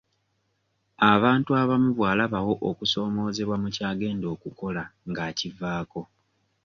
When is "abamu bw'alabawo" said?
1.61-2.53